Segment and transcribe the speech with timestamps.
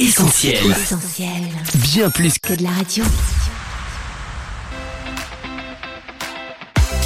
[0.00, 0.54] Essentiel.
[0.70, 1.28] Essentiel.
[1.74, 3.04] Bien plus Que de la radio.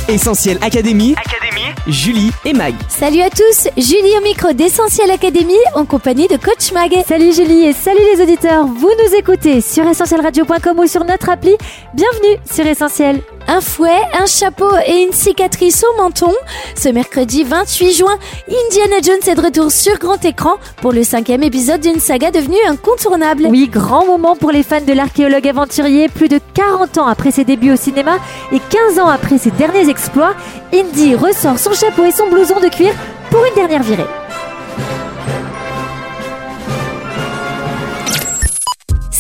[0.09, 1.17] Essentiel Académie.
[1.17, 1.75] Académie.
[1.89, 2.73] Julie et Mag.
[2.89, 6.93] Salut à tous, Julie au micro d'Essentiel Académie en compagnie de Coach Mag.
[7.09, 11.57] Salut Julie et salut les auditeurs, vous nous écoutez sur essentielradio.com ou sur notre appli.
[11.95, 13.21] Bienvenue sur Essentiel.
[13.47, 16.33] Un fouet, un chapeau et une cicatrice au menton.
[16.77, 18.19] Ce mercredi 28 juin,
[18.49, 22.57] Indiana Jones est de retour sur grand écran pour le cinquième épisode d'une saga devenue
[22.67, 23.47] incontournable.
[23.51, 26.09] Oui, grand moment pour les fans de l'archéologue aventurier.
[26.09, 28.17] Plus de 40 ans après ses débuts au cinéma
[28.51, 30.35] et 15 ans après ses derniers exploits,
[30.73, 32.95] Indy ressort son chapeau et son blouson de cuir
[33.31, 34.24] pour une dernière virée.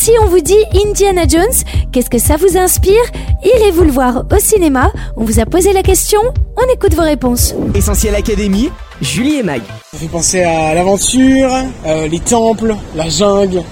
[0.05, 3.01] Si on vous dit Indiana Jones, qu'est-ce que ça vous inspire?
[3.43, 4.93] Irez-vous le voir au cinéma?
[5.17, 6.21] On vous a posé la question,
[6.59, 7.55] on écoute vos réponses.
[7.75, 8.69] Essentiel Académie.
[9.01, 9.63] Julie et Mag.
[9.93, 11.51] Ça fait penser à l'aventure,
[11.87, 13.63] euh, les temples, la jungle,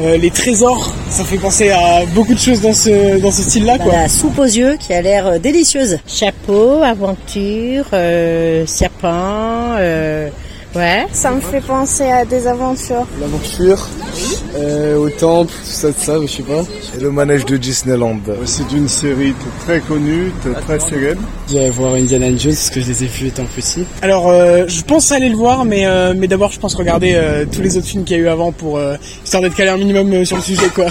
[0.00, 0.94] euh, les trésors.
[1.10, 3.76] Ça fait penser à beaucoup de choses dans ce, dans ce style-là.
[3.76, 3.92] Bah, Quoi.
[3.92, 5.98] la soupe aux yeux qui a l'air euh, délicieuse.
[6.06, 10.30] Chapeau, aventure, euh, serpent, euh,
[10.74, 11.06] ouais.
[11.12, 13.06] Ça me fait penser à des aventures.
[13.20, 13.88] L'aventure,
[14.56, 16.62] euh, au temple, tout ça, tout ça, je sais pas.
[16.96, 18.18] Et le manège de Disneyland.
[18.44, 20.32] C'est une série très connue,
[20.66, 21.22] très célèbre.
[21.48, 23.84] J'irai voir Indiana Jones parce que je les ai vus étant petit.
[24.02, 27.44] Alors, euh, je pense aller le voir, mais, euh, mais d'abord, je pense regarder euh,
[27.50, 29.76] tous les autres films qu'il y a eu avant pour euh, histoire d'être calé un
[29.76, 30.86] minimum euh, sur le sujet, quoi.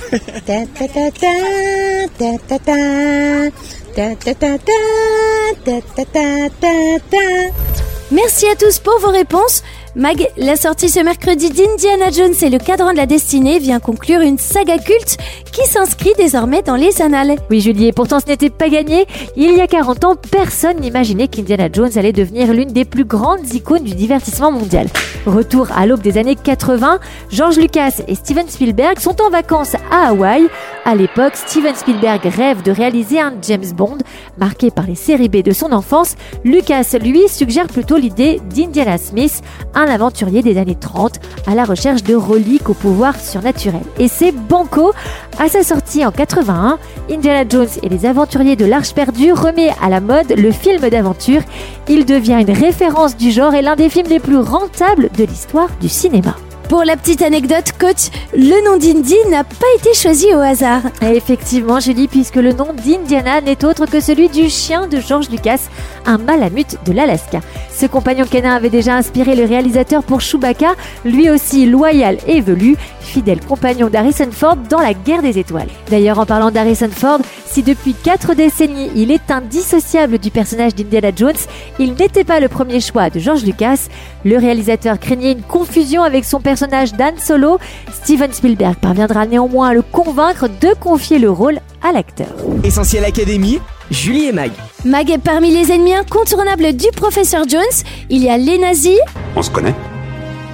[8.12, 9.64] Merci à tous pour vos réponses.
[9.96, 14.22] Mag, la sortie ce mercredi d'Indiana Jones et le cadran de la destinée vient conclure
[14.22, 15.18] une saga culte
[15.52, 17.36] qui s'inscrit désormais dans les annales.
[17.50, 19.06] Oui Julie, et pourtant ce n'était pas gagné.
[19.36, 23.54] Il y a 40 ans, personne n'imaginait qu'Indiana Jones allait devenir l'une des plus grandes
[23.54, 24.88] icônes du divertissement mondial.
[25.26, 30.08] Retour à l'aube des années 80, George Lucas et Steven Spielberg sont en vacances à
[30.10, 30.48] Hawaï.
[30.86, 33.98] À l'époque, Steven Spielberg rêve de réaliser un James Bond
[34.38, 36.16] marqué par les séries B de son enfance.
[36.44, 39.42] Lucas, lui, suggère plutôt l'idée d'Indiana Smith,
[39.74, 43.82] un aventurier des années 30 à la recherche de reliques au pouvoir surnaturel.
[44.00, 44.92] Et c'est banco.
[45.40, 46.78] À sa sortie en 81,
[47.10, 51.42] Indiana Jones et les aventuriers de l'Arche perdue remet à la mode le film d'aventure.
[51.88, 55.70] Il devient une référence du genre et l'un des films les plus rentables de l'histoire
[55.80, 56.36] du cinéma.
[56.72, 60.84] Pour la petite anecdote, coach, le nom d'Indy n'a pas été choisi au hasard.
[61.02, 65.30] Et effectivement, Julie, puisque le nom d'Indiana n'est autre que celui du chien de George
[65.30, 65.68] Lucas,
[66.06, 67.42] un malamute de l'Alaska.
[67.74, 70.74] Ce compagnon canin avait déjà inspiré le réalisateur pour Chewbacca,
[71.06, 75.70] lui aussi loyal et velu, fidèle compagnon d'Harrison Ford dans la guerre des étoiles.
[75.90, 81.12] D'ailleurs, en parlant d'Harrison Ford, si depuis quatre décennies il est indissociable du personnage d'Indiana
[81.16, 81.34] Jones,
[81.80, 83.88] il n'était pas le premier choix de George Lucas.
[84.24, 87.58] Le réalisateur craignait une confusion avec son personnage d'Anne Solo.
[87.92, 92.30] Steven Spielberg parviendra néanmoins à le convaincre de confier le rôle à l'acteur.
[92.64, 93.60] Essentiel Académie.
[93.92, 94.52] Julie et Mag.
[94.86, 97.62] Mag, parmi les ennemis incontournables du professeur Jones,
[98.10, 98.98] il y a les nazis,
[99.36, 99.76] On se connaît?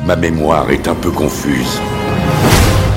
[0.05, 1.79] Ma mémoire est un peu confuse.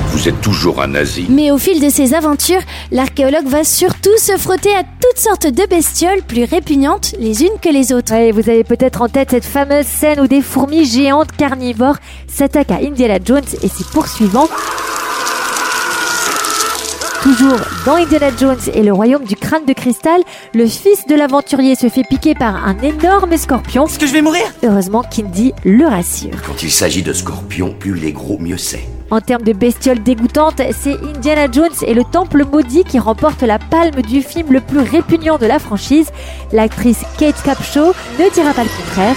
[0.07, 1.25] Vous êtes toujours un nazi.
[1.29, 5.65] mais au fil de ses aventures, l'archéologue va surtout se frotter à toutes sortes de
[5.67, 8.11] bestioles plus répugnantes les unes que les autres.
[8.11, 11.97] Ouais, vous avez peut-être en tête cette fameuse scène où des fourmis géantes carnivores
[12.27, 14.49] s'attaquent à Indiana Jones et ses poursuivants.
[17.21, 20.21] Toujours dans Indiana Jones et le royaume du crâne de cristal,
[20.55, 23.85] le fils de l'aventurier se fait piquer par un énorme scorpion.
[23.85, 24.41] Est-ce que je vais mourir?
[24.63, 26.31] Heureusement qu'Indy le rassure.
[26.43, 28.87] Quand il s'agit de scorpions, plus les gros, mieux c'est.
[29.11, 33.59] En termes de bestioles dégoûtantes, c'est Indiana Jones et le Temple maudit qui remportent la
[33.59, 36.07] palme du film le plus répugnant de la franchise.
[36.51, 39.15] L'actrice Kate Capshaw ne dira pas le contraire.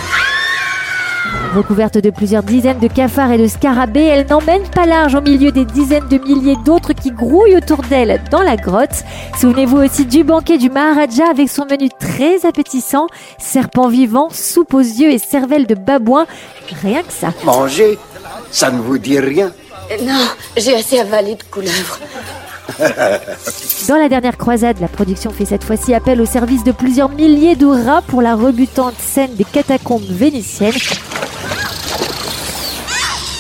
[1.55, 5.53] Recouverte de plusieurs dizaines de cafards et de scarabées, elle n'emmène pas large au milieu
[5.53, 9.05] des dizaines de milliers d'autres qui grouillent autour d'elle dans la grotte.
[9.39, 13.07] Souvenez-vous aussi du banquet du Maharaja avec son menu très appétissant,
[13.39, 16.27] serpent vivant, soupe aux yeux et cervelle de babouin.
[16.83, 17.29] Rien que ça.
[17.45, 17.99] Manger,
[18.51, 19.53] ça ne vous dit rien
[20.03, 20.27] Non,
[20.57, 22.01] j'ai assez avalé de couleuvres.
[23.89, 27.55] Dans la dernière croisade, la production fait cette fois-ci appel au service de plusieurs milliers
[27.55, 30.73] de rats pour la rebutante scène des catacombes vénitiennes.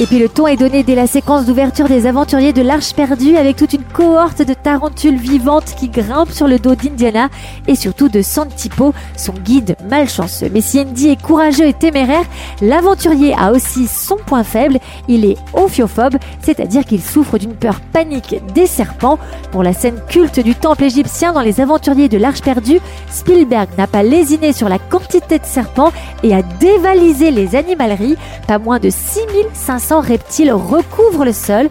[0.00, 3.37] Et puis le ton est donné dès la séquence d'ouverture des aventuriers de l'Arche perdue
[3.37, 7.29] avec toute une cohorte de tarentules vivantes qui grimpent sur le dos d'Indiana
[7.69, 10.50] et surtout de Santipo, son guide malchanceux.
[10.52, 12.25] Mais si Indy est courageux et téméraire,
[12.61, 18.43] l'aventurier a aussi son point faible, il est ophiophobe, c'est-à-dire qu'il souffre d'une peur panique
[18.52, 19.20] des serpents.
[19.52, 22.81] Pour la scène culte du temple égyptien dans les aventuriers de l'Arche perdue,
[23.12, 25.93] Spielberg n'a pas lésiné sur la quantité de serpents
[26.25, 28.17] et a dévalisé les animaleries.
[28.49, 31.69] Pas moins de 6500 menaçants reptiles recouvrent le sol.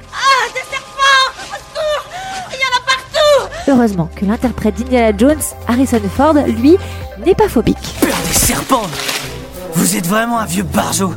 [3.67, 6.77] Heureusement que l'interprète d'Indiana Jones, Harrison Ford, lui,
[7.25, 7.77] n'est pas phobique.
[8.01, 8.87] Peur des serpents
[9.73, 11.13] Vous êtes vraiment un vieux barjo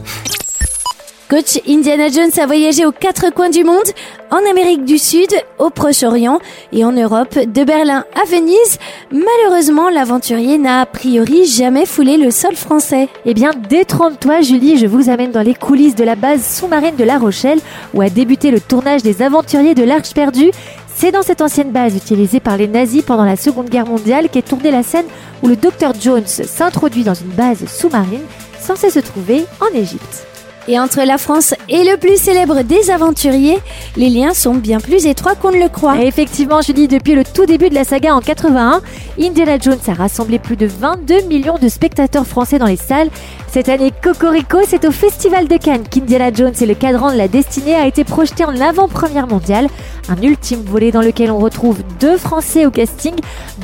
[1.29, 3.83] Coach, Indiana Jones a voyagé aux quatre coins du monde
[4.31, 5.29] en Amérique du Sud,
[5.59, 6.39] au Proche-Orient
[6.73, 8.79] et en Europe, de Berlin à Venise.
[9.11, 13.09] Malheureusement, l'aventurier n'a a priori jamais foulé le sol français.
[13.25, 17.05] Eh bien, détrompe-toi Julie, je vous amène dans les coulisses de la base sous-marine de
[17.05, 17.61] La Rochelle,
[17.95, 20.51] où a débuté le tournage des aventuriers de l'Arche perdue.
[20.95, 24.43] C'est dans cette ancienne base utilisée par les nazis pendant la Seconde Guerre mondiale qu'est
[24.43, 25.07] tournée la scène
[25.43, 28.25] où le docteur Jones s'introduit dans une base sous-marine
[28.59, 30.27] censée se trouver en Égypte.
[30.69, 33.59] Et entre la France et le plus célèbre des aventuriers,
[33.97, 36.03] les liens sont bien plus étroits qu'on ne le croit.
[36.03, 38.83] Et effectivement, Julie, depuis le tout début de la saga en 81,
[39.21, 43.11] Indiana Jones a rassemblé plus de 22 millions de spectateurs français dans les salles.
[43.57, 47.27] Cette année, Cocorico, c'est au Festival de Cannes qu'Indiana Jones et le cadran de la
[47.27, 49.69] destinée a été projeté en avant-première mondiale.
[50.11, 53.15] Un ultime volet dans lequel on retrouve deux Français au casting,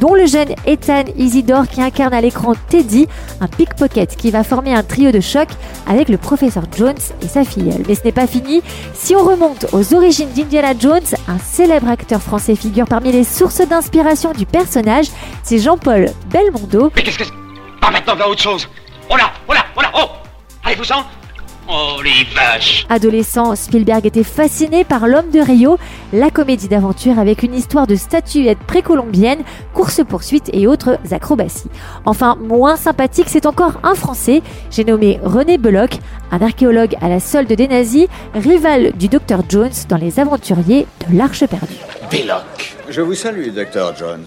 [0.00, 3.06] dont le jeune Ethan Isidore qui incarne à l'écran Teddy,
[3.42, 5.48] un pickpocket qui va former un trio de choc
[5.86, 7.82] avec le professeur Jones et sa filleule.
[7.86, 8.62] Mais ce n'est pas fini.
[8.94, 13.60] Si on remonte aux origines d'Indiana Jones, un célèbre acteur français figure parmi les sources
[13.60, 15.08] d'inspiration du personnage.
[15.42, 16.90] C'est Jean-Paul Belmondo.
[16.96, 17.24] Mais qu'est-ce que
[17.78, 18.66] Pas maintenant, vers autre chose
[19.12, 20.09] Oh là, oh là, oh
[20.64, 21.05] Allez-vous-en
[21.69, 25.76] Oh les vaches Adolescent, Spielberg était fasciné par L'homme de Rio,
[26.14, 29.43] la comédie d'aventure avec une histoire de statuettes précolombiennes,
[29.75, 31.69] courses-poursuites et autres acrobaties.
[32.06, 35.99] Enfin, moins sympathique, c'est encore un Français, j'ai nommé René Belloc,
[36.31, 41.19] un archéologue à la solde des nazis, rival du Dr Jones dans Les Aventuriers de
[41.19, 41.76] l'Arche perdue.
[42.11, 42.76] Belloc.
[42.88, 44.25] Je vous salue, Dr Jones.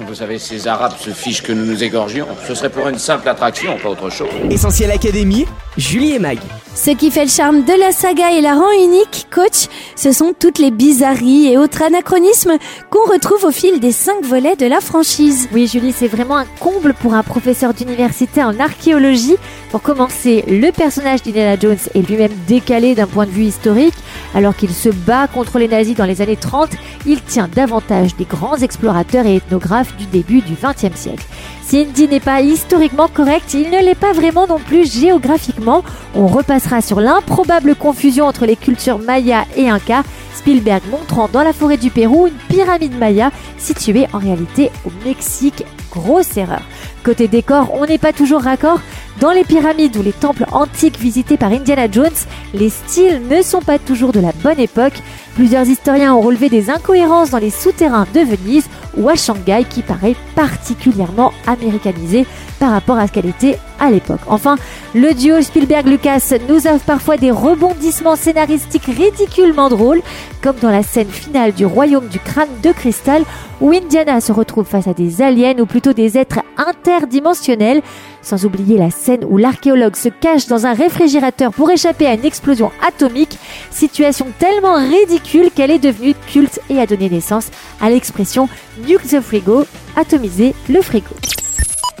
[0.00, 2.26] Vous savez, ces Arabes se fichent que nous nous égorgions.
[2.46, 4.28] Ce serait pour une simple attraction, pas autre chose.
[4.50, 6.38] Essentiel Académie, Julie et Mag.
[6.74, 10.32] Ce qui fait le charme de la saga et la rend unique, coach, ce sont
[10.38, 12.58] toutes les bizarreries et autres anachronismes
[12.90, 15.48] qu'on retrouve au fil des cinq volets de la franchise.
[15.52, 19.36] Oui, Julie, c'est vraiment un comble pour un professeur d'université en archéologie.
[19.70, 23.94] Pour commencer, le personnage d'Indiana Jones est lui-même décalé d'un point de vue historique.
[24.34, 26.70] Alors qu'il se bat contre les nazis dans les années 30,
[27.06, 31.24] il tient davantage des grands explorateurs et ethnographes du début du XXe siècle.
[31.66, 35.82] Si Indy n'est pas historiquement correct, il ne l'est pas vraiment non plus géographiquement.
[36.14, 40.02] On repassera sur l'improbable confusion entre les cultures maya et inca,
[40.34, 45.64] Spielberg montrant dans la forêt du Pérou une pyramide maya située en réalité au Mexique.
[45.90, 46.62] Grosse erreur.
[47.02, 48.80] Côté décor, on n'est pas toujours raccord.
[49.20, 52.10] Dans les pyramides ou les temples antiques visités par Indiana Jones,
[52.52, 55.00] les styles ne sont pas toujours de la bonne époque.
[55.34, 59.82] Plusieurs historiens ont relevé des incohérences dans les souterrains de Venise ou à Shanghai qui
[59.82, 62.24] paraît particulièrement américanisé
[62.60, 64.20] par rapport à ce qu'elle était à l'époque.
[64.28, 64.56] Enfin,
[64.94, 70.02] le duo Spielberg-Lucas nous offre parfois des rebondissements scénaristiques ridiculement drôles,
[70.40, 73.24] comme dans la scène finale du royaume du crâne de cristal
[73.60, 77.82] où Indiana se retrouve face à des aliens ou plutôt des êtres interdimensionnels,
[78.24, 82.24] sans oublier la scène où l'archéologue se cache dans un réfrigérateur pour échapper à une
[82.24, 83.38] explosion atomique,
[83.70, 87.50] situation tellement ridicule qu'elle est devenue culte et a donné naissance
[87.80, 88.48] à l'expression
[88.86, 89.64] Nuke the Frigo,
[89.96, 91.14] atomiser le frigo.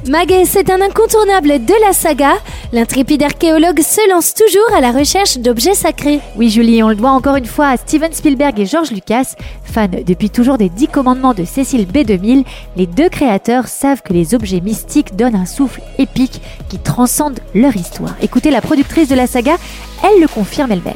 [0.08, 2.34] Maguet, c'est un incontournable de la saga.
[2.74, 6.18] L'intrépide archéologue se lance toujours à la recherche d'objets sacrés.
[6.34, 9.36] Oui, Julie, on le doit encore une fois à Steven Spielberg et George Lucas.
[9.62, 12.44] Fans depuis toujours des Dix commandements de Cécile B2000,
[12.76, 17.76] les deux créateurs savent que les objets mystiques donnent un souffle épique qui transcende leur
[17.76, 18.16] histoire.
[18.20, 19.54] Écoutez la productrice de la saga,
[20.02, 20.94] elle le confirme elle-même.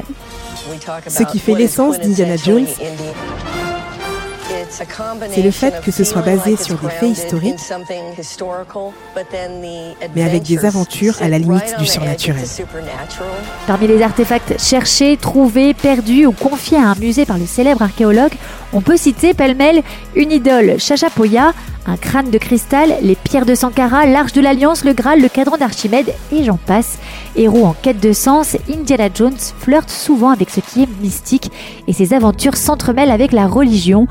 [1.07, 2.67] Ce qui fait l'essence d'Indiana Jones,
[4.71, 7.61] c'est le fait que ce soit basé sur des faits historiques,
[10.15, 12.45] mais avec des aventures à la limite du surnaturel.
[13.67, 18.33] Parmi les artefacts cherchés, trouvés, perdus ou confiés à un musée par le célèbre archéologue,
[18.73, 19.83] on peut citer pêle-mêle
[20.15, 21.53] une idole Chachapoya,
[21.87, 25.57] un crâne de cristal, les pierres de Sankara, l'arche de l'Alliance, le Graal, le cadran
[25.57, 26.99] d'Archimède et j'en passe.
[27.35, 31.51] Héros en quête de sens, Indiana Jones flirte souvent avec ce qui est mystique
[31.87, 34.07] et ses aventures s'entremêlent avec la religion,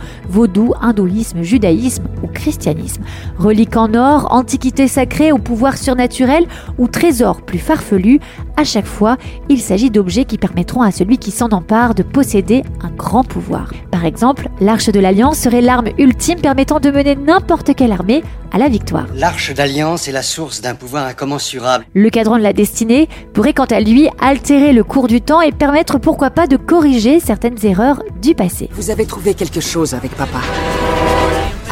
[0.48, 3.04] vaudou, hindouisme, judaïsme ou christianisme.
[3.38, 8.20] Reliques en or, antiquités sacrées au pouvoir surnaturel ou trésors plus farfelus,
[8.57, 9.17] à chaque fois,
[9.49, 13.71] il s'agit d'objets qui permettront à celui qui s'en empare de posséder un grand pouvoir.
[13.91, 18.57] Par exemple, l'arche de l'Alliance serait l'arme ultime permettant de mener n'importe quelle armée à
[18.57, 19.05] la victoire.
[19.13, 21.85] L'arche d'alliance est la source d'un pouvoir incommensurable.
[21.93, 25.51] Le cadran de la destinée pourrait quant à lui altérer le cours du temps et
[25.51, 28.69] permettre pourquoi pas de corriger certaines erreurs du passé.
[28.73, 30.39] Vous avez trouvé quelque chose avec papa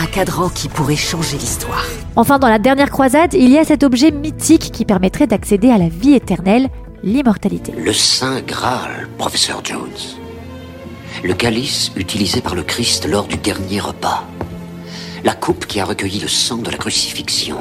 [0.05, 1.85] un cadran qui pourrait changer l'histoire.
[2.15, 5.79] Enfin, dans la dernière croisade, il y a cet objet mythique qui permettrait d'accéder à
[5.79, 6.69] la vie éternelle,
[7.01, 7.73] l'immortalité.
[7.75, 9.89] Le Saint Graal, professeur Jones.
[11.23, 14.23] Le calice utilisé par le Christ lors du dernier repas.
[15.23, 17.57] la coupe qui a recueilli le sang de la crucifixion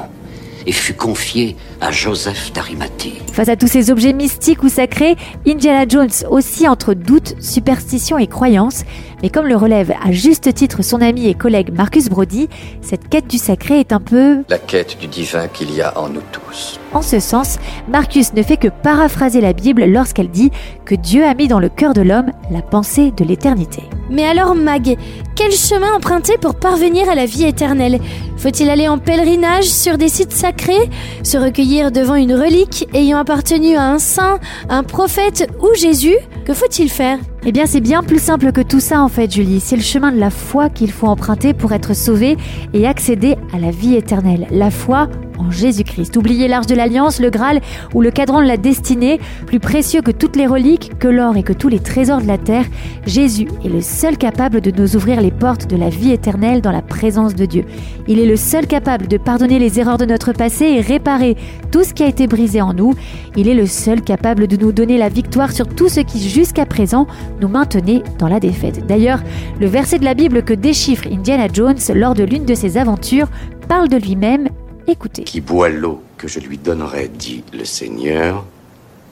[0.65, 3.13] et fut confiée à Joseph d'Arimathée.
[3.31, 5.15] Face à tous ces objets mystiques ou sacrés,
[5.47, 8.83] Indiana Jones aussi entre doute, superstition et croyance.
[9.21, 12.49] Mais comme le relève à juste titre son ami et collègue Marcus Brody,
[12.81, 14.43] cette quête du sacré est un peu...
[14.49, 16.79] La quête du divin qu'il y a en nous tous.
[16.93, 17.57] En ce sens,
[17.87, 20.51] Marcus ne fait que paraphraser la Bible lorsqu'elle dit
[20.85, 23.83] que Dieu a mis dans le cœur de l'homme la pensée de l'éternité.
[24.09, 24.97] Mais alors Mag,
[25.35, 27.99] quel chemin emprunter pour parvenir à la vie éternelle
[28.37, 30.89] Faut-il aller en pèlerinage sur des sites sacrés
[31.23, 36.53] Se recueillir devant une relique ayant appartenu à un saint, un prophète ou Jésus Que
[36.53, 39.59] faut-il faire eh bien, c'est bien plus simple que tout ça en fait, Julie.
[39.59, 42.37] C'est le chemin de la foi qu'il faut emprunter pour être sauvé
[42.73, 44.47] et accéder à la vie éternelle.
[44.49, 46.15] La foi en Jésus-Christ.
[46.17, 47.61] Oubliez l'arche de l'Alliance, le Graal
[47.93, 51.43] ou le cadran de la destinée, plus précieux que toutes les reliques, que l'or et
[51.43, 52.65] que tous les trésors de la terre,
[53.05, 56.71] Jésus est le seul capable de nous ouvrir les portes de la vie éternelle dans
[56.71, 57.65] la présence de Dieu.
[58.07, 61.35] Il est le seul capable de pardonner les erreurs de notre passé et réparer
[61.71, 62.93] tout ce qui a été brisé en nous.
[63.35, 66.65] Il est le seul capable de nous donner la victoire sur tout ce qui jusqu'à
[66.65, 67.07] présent
[67.41, 68.85] nous maintenait dans la défaite.
[68.87, 69.21] D'ailleurs,
[69.59, 73.27] le verset de la Bible que déchiffre Indiana Jones lors de l'une de ses aventures
[73.67, 74.49] parle de lui-même
[74.87, 75.23] Écoutez.
[75.23, 78.45] Qui boit l'eau que je lui donnerai, dit le Seigneur,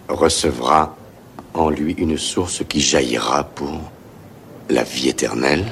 [0.08, 0.96] recevra
[1.54, 3.80] en lui une source qui jaillira pour
[4.70, 5.66] la vie éternelle.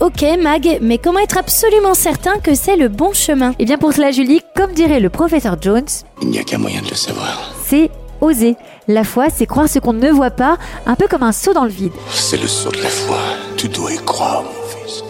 [0.00, 3.54] Ok Mag, mais comment être absolument certain que c'est le bon chemin?
[3.58, 5.86] Eh bien pour cela Julie, comme dirait le professeur Jones,
[6.20, 7.54] il n'y a qu'un moyen de le savoir.
[7.64, 8.56] C'est oser.
[8.88, 11.64] La foi, c'est croire ce qu'on ne voit pas, un peu comme un saut dans
[11.64, 11.92] le vide.
[12.10, 13.18] C'est le saut de la foi.
[13.56, 15.02] Tu dois y croire, mon fils.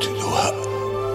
[0.00, 0.54] Tu dois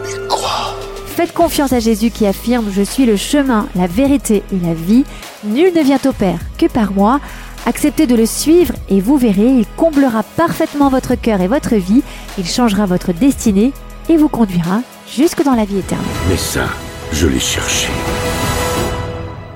[0.08, 0.76] y croire.
[1.20, 5.04] Faites confiance à Jésus qui affirme Je suis le chemin, la vérité et la vie.
[5.44, 7.20] Nul ne vient au Père que par moi.
[7.66, 12.04] Acceptez de le suivre et vous verrez, il comblera parfaitement votre cœur et votre vie.
[12.38, 13.74] Il changera votre destinée
[14.08, 14.80] et vous conduira
[15.14, 16.08] jusque dans la vie éternelle.
[16.30, 16.70] Mais ça,
[17.12, 17.90] je l'ai cherché.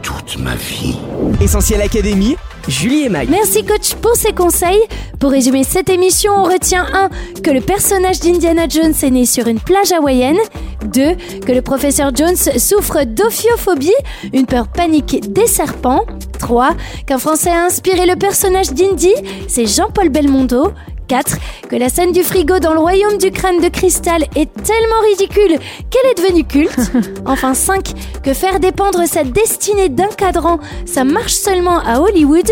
[0.01, 0.97] Toute ma vie.
[1.39, 2.35] Essentiel Académie,
[2.67, 3.29] Julie et Mag.
[3.29, 4.83] Merci coach pour ces conseils.
[5.17, 7.41] Pour résumer cette émission, on retient 1.
[7.41, 10.35] Que le personnage d'Indiana Jones est né sur une plage hawaïenne.
[10.83, 11.39] 2.
[11.45, 13.91] Que le professeur Jones souffre d'ophiophobie,
[14.33, 16.05] une peur panique des serpents.
[16.39, 16.71] 3.
[17.07, 19.13] Qu'un Français a inspiré le personnage d'Indy,
[19.47, 20.71] c'est Jean-Paul Belmondo.
[21.07, 21.37] 4.
[21.69, 25.59] Que la scène du frigo dans le royaume du crâne de cristal est tellement ridicule
[25.89, 26.91] qu'elle est devenue culte.
[27.25, 28.21] Enfin 5.
[28.23, 32.49] Que faire dépendre sa destinée d'un cadran, ça marche seulement à Hollywood.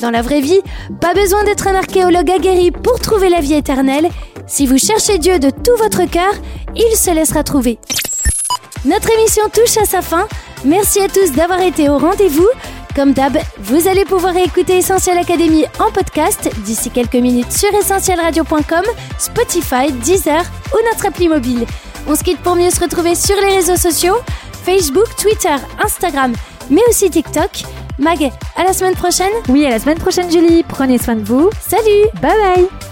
[0.00, 0.60] Dans la vraie vie,
[1.00, 4.08] pas besoin d'être un archéologue aguerri pour trouver la vie éternelle.
[4.46, 6.32] Si vous cherchez Dieu de tout votre cœur,
[6.74, 7.78] il se laissera trouver.
[8.84, 10.26] Notre émission touche à sa fin.
[10.64, 12.48] Merci à tous d'avoir été au rendez-vous.
[12.94, 18.84] Comme d'hab, vous allez pouvoir écouter Essentiel Academy en podcast d'ici quelques minutes sur essentielradio.com,
[19.18, 20.42] Spotify, Deezer
[20.74, 21.64] ou notre appli mobile.
[22.06, 24.16] On se quitte pour mieux se retrouver sur les réseaux sociaux,
[24.64, 26.34] Facebook, Twitter, Instagram,
[26.68, 27.62] mais aussi TikTok.
[27.98, 31.50] Mag, à la semaine prochaine Oui, à la semaine prochaine Julie, prenez soin de vous.
[31.60, 32.91] Salut Bye bye